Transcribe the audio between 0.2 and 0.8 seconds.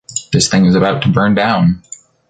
This thing is